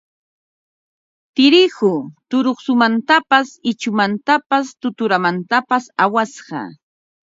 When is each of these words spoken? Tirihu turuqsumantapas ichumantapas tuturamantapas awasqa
Tirihu 1.35 1.91
turuqsumantapas 2.29 3.47
ichumantapas 3.71 4.65
tuturamantapas 4.81 5.83
awasqa 6.03 6.61